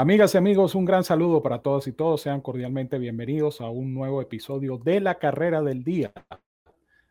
[0.00, 2.22] Amigas y amigos, un gran saludo para todos y todos.
[2.22, 6.10] Sean cordialmente bienvenidos a un nuevo episodio de La Carrera del Día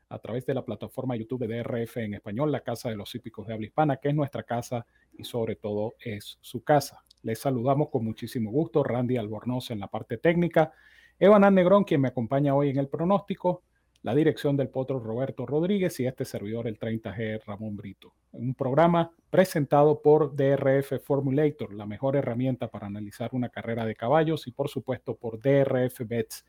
[0.09, 3.45] a través de la plataforma YouTube de DRF en español, la Casa de los Hípicos
[3.45, 7.05] de Habla Hispana, que es nuestra casa y sobre todo es su casa.
[7.21, 10.73] Les saludamos con muchísimo gusto, Randy Albornoz en la parte técnica,
[11.19, 13.61] Evan Negrón, quien me acompaña hoy en el pronóstico,
[14.01, 18.13] la dirección del potro Roberto Rodríguez y este servidor, el 30G Ramón Brito.
[18.31, 24.47] Un programa presentado por DRF Formulator, la mejor herramienta para analizar una carrera de caballos
[24.47, 26.45] y por supuesto por DRF Bets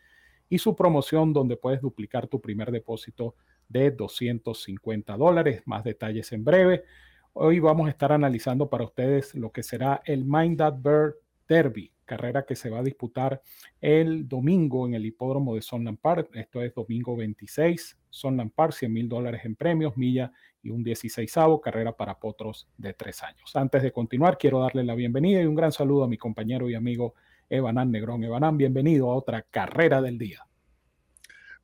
[0.49, 3.35] y su promoción donde puedes duplicar tu primer depósito
[3.69, 5.63] de 250 dólares.
[5.65, 6.85] Más detalles en breve.
[7.33, 11.15] Hoy vamos a estar analizando para ustedes lo que será el Mind That Bird
[11.51, 13.43] Derby, carrera que se va a disputar
[13.81, 16.31] el domingo en el hipódromo de Sunland Park.
[16.35, 20.31] Esto es domingo 26, Sunland Park, 100 mil dólares en premios, milla
[20.63, 23.51] y un 16 carrera para potros de tres años.
[23.57, 26.77] Antes de continuar, quiero darle la bienvenida y un gran saludo a mi compañero y
[26.77, 27.15] amigo
[27.49, 28.23] Evanán Negrón.
[28.23, 30.47] Evanán, bienvenido a otra carrera del día.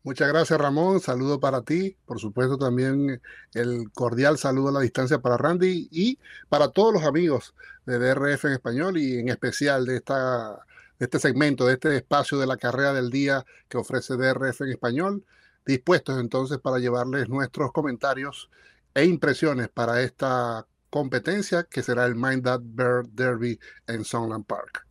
[0.07, 1.01] Muchas gracias, Ramón.
[1.01, 1.97] Saludo para ti.
[2.07, 3.21] Por supuesto, también
[3.55, 8.45] el cordial saludo a la distancia para Randy y para todos los amigos de DRF
[8.45, 10.65] en español y en especial de, esta,
[11.01, 14.69] de este segmento, de este espacio de la carrera del día que ofrece DRF en
[14.69, 15.25] español.
[15.67, 18.49] Dispuestos entonces para llevarles nuestros comentarios
[18.95, 24.86] e impresiones para esta competencia que será el Mind That Bird Derby en Songland Park.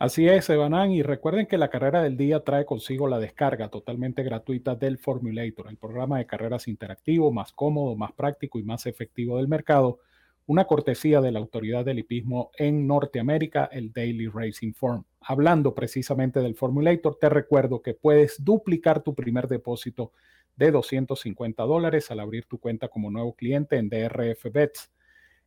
[0.00, 4.22] Así es, Evanán, y recuerden que la carrera del día trae consigo la descarga totalmente
[4.22, 9.38] gratuita del Formulator, el programa de carreras interactivo más cómodo, más práctico y más efectivo
[9.38, 9.98] del mercado,
[10.46, 15.02] una cortesía de la autoridad del hipismo en Norteamérica, el Daily Racing Form.
[15.20, 20.12] Hablando precisamente del Formulator, te recuerdo que puedes duplicar tu primer depósito
[20.54, 24.92] de 250 dólares al abrir tu cuenta como nuevo cliente en DRF Bets.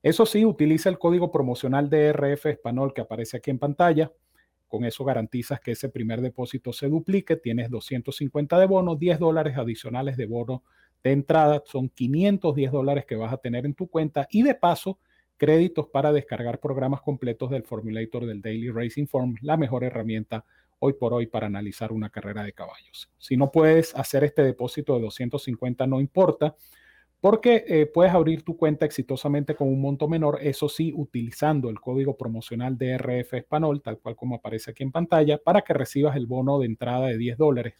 [0.03, 4.11] Eso sí, utiliza el código promocional DRF Español que aparece aquí en pantalla
[4.71, 9.57] con eso garantizas que ese primer depósito se duplique, tienes 250 de bono, 10 dólares
[9.57, 10.63] adicionales de bono
[11.03, 14.97] de entrada, son 510 dólares que vas a tener en tu cuenta y de paso
[15.35, 20.45] créditos para descargar programas completos del Formulator del Daily Racing Form, la mejor herramienta
[20.79, 23.09] hoy por hoy para analizar una carrera de caballos.
[23.17, 26.55] Si no puedes hacer este depósito de 250, no importa
[27.21, 31.79] porque eh, puedes abrir tu cuenta exitosamente con un monto menor, eso sí, utilizando el
[31.79, 36.25] código promocional DRF Español, tal cual como aparece aquí en pantalla, para que recibas el
[36.25, 37.75] bono de entrada de 10 dólares,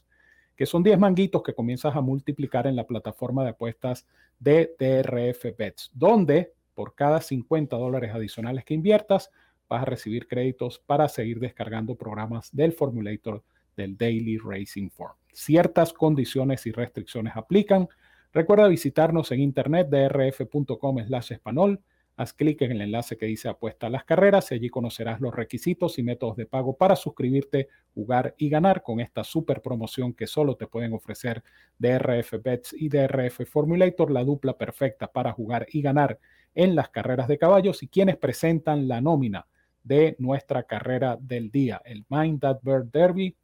[0.56, 4.06] que son 10 manguitos que comienzas a multiplicar en la plataforma de apuestas
[4.40, 9.32] de DRF Bets, donde por cada 50 dólares adicionales que inviertas,
[9.68, 13.44] vas a recibir créditos para seguir descargando programas del Formulator
[13.76, 15.16] del Daily Racing Form.
[15.32, 17.88] Ciertas condiciones y restricciones aplican.
[18.34, 21.82] Recuerda visitarnos en internet drf.com slash español.
[22.16, 25.36] Haz clic en el enlace que dice apuesta a las carreras y allí conocerás los
[25.36, 30.28] requisitos y métodos de pago para suscribirte, jugar y ganar con esta super promoción que
[30.28, 31.44] solo te pueden ofrecer
[31.78, 36.18] DRF Bets y DRF Formulator, la dupla perfecta para jugar y ganar
[36.56, 39.46] en las carreras de caballos y quienes presentan la nómina
[39.84, 43.36] de nuestra carrera del día, el Mind That Bird Derby,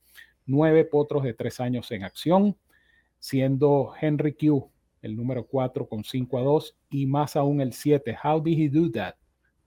[0.45, 2.55] nueve potros de tres años en acción,
[3.19, 4.71] siendo Henry Q
[5.01, 8.69] el número 4 con 5 a 2 y más aún el 7, How Did He
[8.69, 9.15] Do That?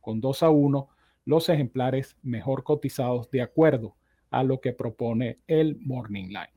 [0.00, 0.88] con 2 a 1,
[1.26, 3.96] los ejemplares mejor cotizados de acuerdo
[4.30, 6.52] a lo que propone el Morning Line.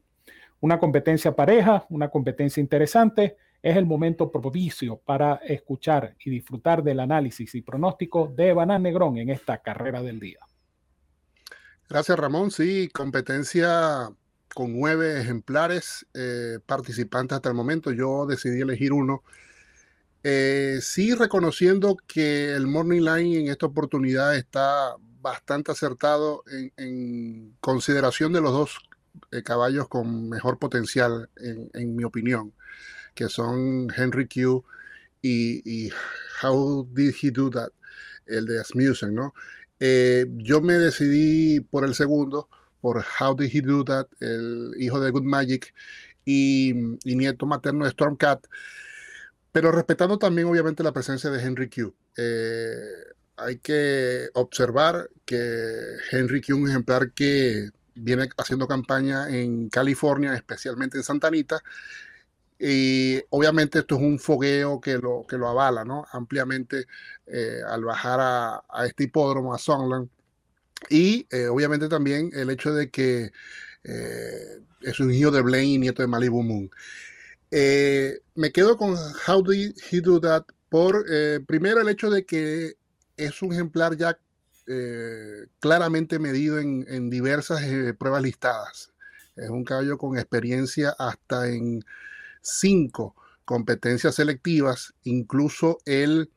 [0.62, 7.00] Una competencia pareja, una competencia interesante, es el momento propicio para escuchar y disfrutar del
[7.00, 10.40] análisis y pronóstico de Banán Negrón en esta carrera del día.
[11.90, 14.10] Gracias Ramón, sí, competencia
[14.54, 17.92] con nueve ejemplares eh, participantes hasta el momento.
[17.92, 19.24] Yo decidí elegir uno.
[20.24, 26.44] Eh, sí, reconociendo que el Morning Line en esta oportunidad está bastante acertado
[26.78, 28.78] en, consideración de los dos
[29.32, 32.54] eh, caballos con mejor potencial, en, mi opinión,
[33.16, 34.64] que son Henry Q
[35.22, 35.92] y,
[36.42, 37.70] How Did He Do That,
[38.26, 39.34] el de Asmussen, ¿no?
[39.80, 42.48] yo me decidí por el segundo
[42.84, 45.74] por How Did He Do That, el hijo de Good Magic
[46.26, 46.74] y,
[47.06, 48.46] nieto materno de Stormcat,
[49.54, 51.96] pero respetando también obviamente la presencia de Henry Q.
[52.18, 52.76] Eh,
[53.38, 60.98] hay que observar que Henry Q un ejemplar que viene haciendo campaña en California, especialmente
[60.98, 61.64] en Santa Anita,
[62.60, 66.06] y obviamente esto es un fogueo que lo, que lo avala ¿no?
[66.12, 66.86] ampliamente
[67.28, 70.10] eh, al bajar a, a, este hipódromo, a Songland
[70.90, 73.32] y eh, obviamente también el hecho de que
[73.84, 76.70] eh, es un hijo de Blaine y nieto de Malibu Moon.
[77.52, 78.96] Eh, me quedo con
[79.28, 81.06] How Did He Do That por
[81.46, 82.74] primero el hecho de que
[83.16, 84.18] es un ejemplar ya
[85.60, 88.92] claramente medido en, diversas eh, pruebas listadas.
[89.36, 91.84] Es un caballo con experiencia hasta en
[92.42, 93.16] cinco
[93.46, 94.94] competencias selectivas.
[95.04, 96.30] Incluso él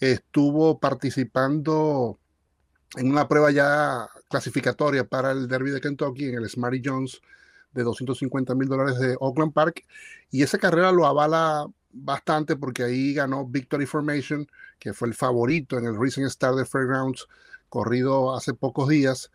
[0.00, 2.18] estuvo participando
[2.96, 7.20] en una prueba ya clasificatoria para el Derby de Kentucky en el Smarty Jones
[7.72, 9.84] de 250 mil dólares de Oakland Park.
[10.30, 14.46] Y esa carrera lo avala bastante porque ahí ganó Victory Formation,
[14.78, 17.26] que fue el favorito en el Racing Star de Fairgrounds,
[17.68, 19.30] corrido hace pocos días.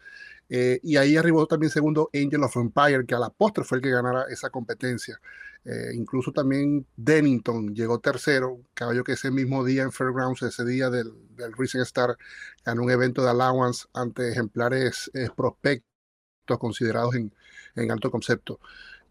[0.49, 3.83] Eh, y ahí arribó también segundo Angel of Empire, que a la postre fue el
[3.83, 5.19] que ganara esa competencia.
[5.65, 10.89] Eh, incluso también Dennington llegó tercero, caballo que ese mismo día en Fairgrounds, ese día
[10.89, 12.17] del, del Racing Star,
[12.65, 17.33] ganó un evento de allowance ante ejemplares eh, prospectos considerados en,
[17.75, 18.59] en alto concepto.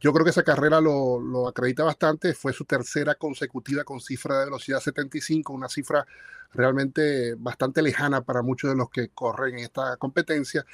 [0.03, 2.35] Yo creo que esa carrera lo, acredita bastante.
[2.35, 6.05] Fue su tercera consecutiva con cifra de velocidad 75, una cifra
[6.53, 10.67] realmente bastante lejana para muchos de los que corren en esta competencia.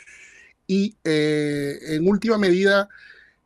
[0.66, 2.88] Y eh, en última medida,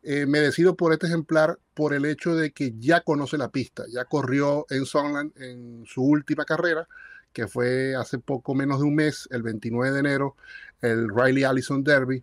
[0.04, 3.84] eh, me decido por este ejemplar por el hecho de que ya conoce la pista,
[3.92, 6.86] ya corrió en Sunland en su última carrera,
[7.32, 10.36] que fue hace poco menos de un mes, el 29 de enero,
[10.80, 12.22] el Riley Allison Derby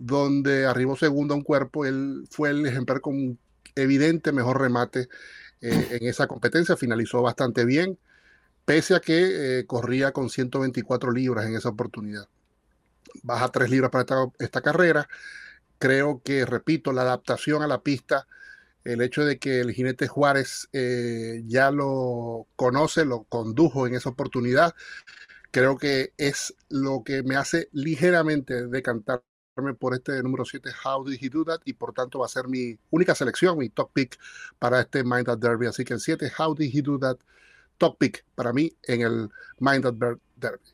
[0.00, 1.84] donde arribó segundo a un cuerpo.
[1.86, 3.38] Él fue el ejemplar con
[3.76, 5.08] evidente mejor remate
[5.60, 7.98] eh, en esa competencia, finalizó bastante bien,
[8.64, 12.28] pese a que eh, corría con 124 libras en esa oportunidad.
[13.22, 15.06] Baja 3 libras para esta, carrera.
[15.78, 18.26] Creo que, repito, la adaptación a la pista,
[18.84, 24.08] el hecho de que el jinete Juárez eh, ya lo conoce, lo condujo en esa
[24.08, 24.74] oportunidad,
[25.50, 29.22] creo que es lo que me hace ligeramente decantar
[29.78, 32.48] por este número 7, How Did He Do That, y por tanto va a ser
[32.48, 34.18] mi única selección, mi top pick
[34.58, 35.66] para este Mind That Derby.
[35.66, 37.18] Así que el 7, How Did He Do That,
[37.78, 39.94] top pick para mí en el Mind That
[40.36, 40.64] Derby.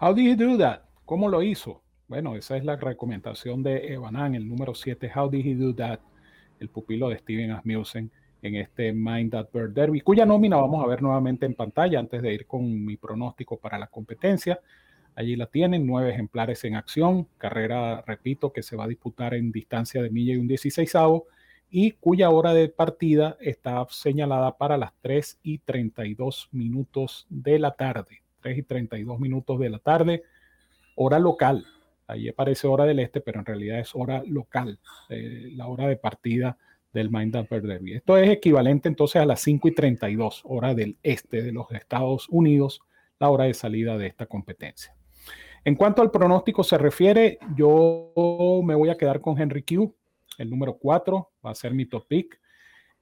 [0.00, 0.82] How Did He Do That?
[1.04, 1.82] ¿Cómo lo hizo?
[2.08, 6.00] Bueno, esa es la recomendación de Evanan, el número 7, How Did He Do That,
[6.60, 8.10] el pupilo de Steven Asmussen
[8.42, 12.22] en este Mind That Bird Derby, cuya nómina vamos a ver nuevamente en pantalla antes
[12.22, 14.60] de ir con mi pronóstico para la competencia.
[15.16, 19.50] Allí la tienen, nueve ejemplares en acción, carrera, repito, que se va a disputar en
[19.50, 20.94] distancia de milla y un 16
[21.70, 27.70] y cuya hora de partida está señalada para las 3 y 32 minutos de la
[27.72, 28.22] tarde.
[28.42, 30.22] 3 y 32 minutos de la tarde,
[30.96, 31.66] hora local.
[32.06, 34.78] Allí aparece hora del este, pero en realidad es hora local,
[35.08, 36.58] eh, la hora de partida
[36.92, 37.94] del Mind Upper Derby.
[37.94, 42.28] Esto es equivalente entonces a las 5 y 32, hora del este de los Estados
[42.28, 42.82] Unidos,
[43.18, 44.94] la hora de salida de esta competencia.
[45.66, 48.12] En cuanto al pronóstico se refiere, yo
[48.64, 49.92] me voy a quedar con Henry Q,
[50.38, 52.40] el número 4, va a ser mi top pick.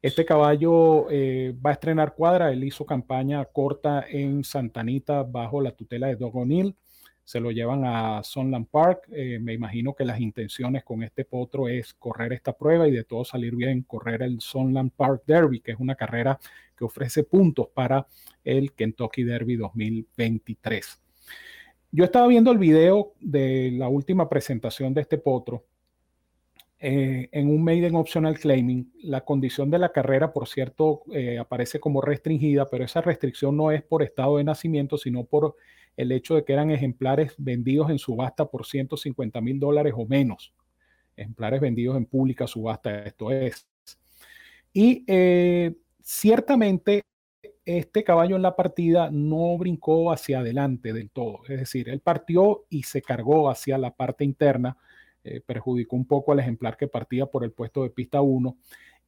[0.01, 5.73] Este caballo eh, va a estrenar cuadra, él hizo campaña corta en Santanita bajo la
[5.73, 6.75] tutela de Doug O'Neill.
[7.23, 9.11] Se lo llevan a Sunland Park.
[9.13, 13.05] Eh, me imagino que las intenciones con este potro es correr esta prueba y de
[13.05, 16.41] todo salir bien, correr el Sunland Park Derby, que es una carrera
[16.75, 18.07] que ofrece puntos para
[18.43, 21.04] el Kentucky Derby 2023.
[21.97, 25.65] Yo estaba viendo el video de la última presentación de este potro
[26.81, 28.93] eh, en un Maiden Optional Claiming.
[29.05, 33.71] La condición de la carrera, por cierto, eh, aparece como restringida, pero esa restricción no
[33.71, 35.55] es por estado de nacimiento, sino por
[35.97, 40.53] el hecho de que eran ejemplares vendidos en subasta por 150 mil dólares o menos.
[41.17, 43.69] Ejemplares vendidos en pública subasta, esto es.
[44.73, 47.05] Y eh, ciertamente
[47.65, 52.65] este caballo en la partida no brincó hacia adelante del todo, es decir, él partió
[52.69, 54.77] y se cargó hacia la parte interna,
[55.23, 58.57] eh, perjudicó un poco al ejemplar que partía por el puesto de pista 1.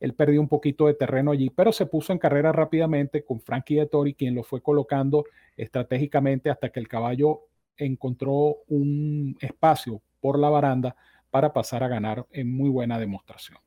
[0.01, 3.77] Él perdió un poquito de terreno allí, pero se puso en carrera rápidamente con Frankie
[3.77, 5.25] de Tori, quien lo fue colocando
[5.57, 7.43] estratégicamente hasta que el caballo
[7.77, 10.97] encontró un espacio por la baranda
[11.31, 13.59] para pasar a ganar en muy buena demostración.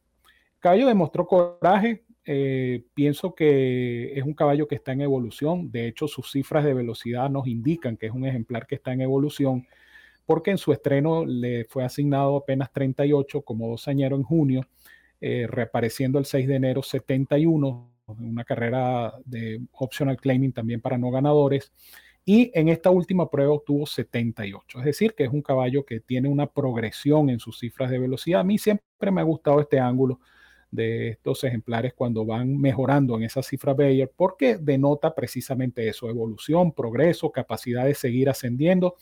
[0.60, 5.72] Caballo demostró coraje, eh, pienso que es un caballo que está en evolución.
[5.72, 9.02] De hecho, sus cifras de velocidad nos indican que es un ejemplar que está en
[9.02, 9.66] evolución,
[10.28, 14.62] porque en su estreno le fue asignado apenas 38 como dosañero en junio,
[15.20, 21.10] eh, reapareciendo el 6 de enero 71, una carrera de optional claiming también para no
[21.10, 21.74] ganadores.
[22.26, 24.78] Y en esta última prueba obtuvo 78.
[24.80, 28.42] Es decir, que es un caballo que tiene una progresión en sus cifras de velocidad.
[28.42, 30.20] A mí siempre me ha gustado este ángulo
[30.72, 36.74] de estos ejemplares cuando van mejorando en esa cifra Bayer, porque denota precisamente eso, evolución,
[36.74, 38.96] progreso, capacidad de seguir ascendiendo.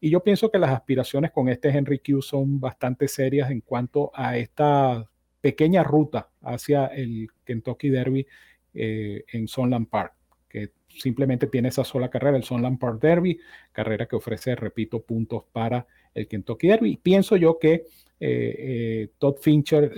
[0.00, 4.10] Y yo pienso que las aspiraciones con este Henry Q son bastante serias en cuanto
[4.14, 5.08] a esta
[5.40, 8.26] pequeña ruta hacia el Kentucky Derby
[8.74, 10.14] eh, en Sunland Park,
[10.48, 13.38] que simplemente tiene esa sola carrera, el Sunland Park Derby,
[13.70, 16.96] carrera que ofrece, repito, puntos para el Kentucky Derby.
[16.96, 17.84] pienso yo que
[19.18, 19.92] Todd Fincher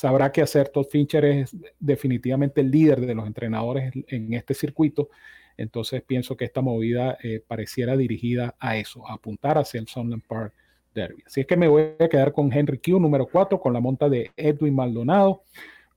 [0.00, 0.70] sabrá qué hacer.
[0.70, 5.10] Todd Fincher es definitivamente el líder de los entrenadores en este circuito.
[5.58, 10.22] Entonces pienso que esta movida eh, pareciera dirigida a eso, a apuntar hacia el Sunland
[10.26, 10.54] Park
[10.94, 11.22] Derby.
[11.26, 14.08] Así es que me voy a quedar con Henry Q número 4 con la monta
[14.08, 15.42] de Edwin Maldonado,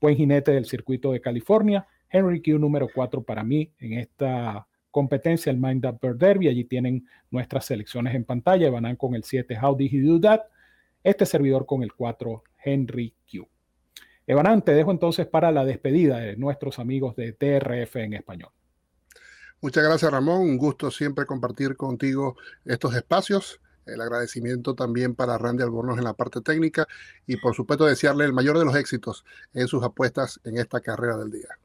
[0.01, 1.87] buen jinete del circuito de California.
[2.09, 6.49] Henry Q número 4 para mí en esta competencia, el Mind Up Bird Derby.
[6.49, 8.69] Allí tienen nuestras selecciones en pantalla.
[8.69, 10.41] Van con el 7 How Did He Do That.
[11.01, 13.47] Este servidor con el 4 Henry Q.
[14.25, 18.51] Evanán, te dejo entonces para la despedida de nuestros amigos de TRF en español.
[19.61, 23.59] Muchas gracias Ramón, un gusto siempre compartir contigo estos espacios.
[23.85, 26.87] El agradecimiento también para Randy Albornoz en la parte técnica
[27.27, 31.17] y por supuesto desearle el mayor de los éxitos en sus apuestas en esta carrera
[31.17, 31.59] del día.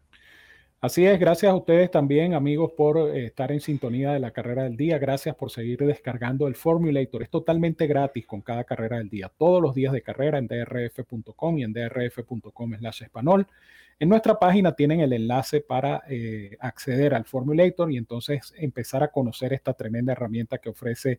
[0.81, 4.63] Así es, gracias a ustedes también, amigos, por eh, estar en sintonía de la carrera
[4.63, 4.99] del día.
[4.99, 7.25] Gracias por seguir descargando el Formulator.
[7.25, 9.29] Es totalmente gratis con cada carrera del día.
[9.37, 13.49] Todos los días de carrera en drf.com y en drf.com slash español.
[13.99, 19.09] En nuestra página tienen el enlace para eh, acceder al Formulator y entonces empezar a
[19.09, 21.19] conocer esta tremenda herramienta que ofrece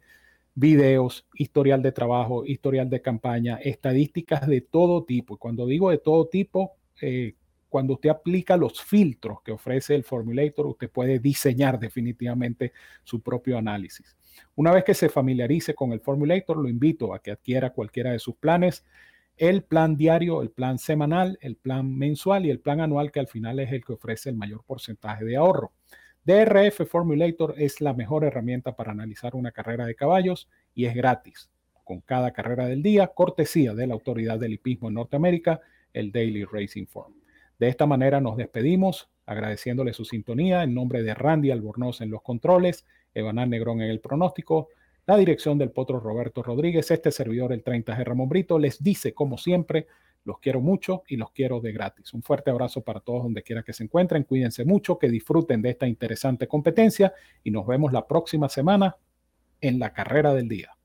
[0.55, 5.33] videos, historial de trabajo, historial de campaña, estadísticas de todo tipo.
[5.35, 7.35] Y cuando digo de todo tipo, eh,
[7.69, 12.73] cuando usted aplica los filtros que ofrece el Formulator, usted puede diseñar definitivamente
[13.03, 14.17] su propio análisis.
[14.55, 18.19] Una vez que se familiarice con el Formulator, lo invito a que adquiera cualquiera de
[18.19, 18.83] sus planes,
[19.37, 23.27] el plan diario, el plan semanal, el plan mensual y el plan anual, que al
[23.27, 25.71] final es el que ofrece el mayor porcentaje de ahorro.
[26.25, 31.49] DRF Formulator es la mejor herramienta para analizar una carrera de caballos y es gratis.
[31.85, 35.61] Con cada carrera del día, cortesía de la autoridad del hipismo en Norteamérica,
[35.93, 37.18] el Daily Racing Form.
[37.59, 42.21] De esta manera nos despedimos, agradeciéndole su sintonía en nombre de Randy Albornoz en los
[42.21, 44.69] controles, Evanán Negrón en el pronóstico,
[45.05, 49.37] la dirección del potro Roberto Rodríguez, este servidor, el 30G Ramón Brito, les dice, como
[49.37, 49.87] siempre,
[50.23, 52.13] los quiero mucho y los quiero de gratis.
[52.13, 54.23] Un fuerte abrazo para todos donde quiera que se encuentren.
[54.23, 57.13] Cuídense mucho, que disfruten de esta interesante competencia
[57.43, 58.97] y nos vemos la próxima semana
[59.61, 60.78] en la carrera del día.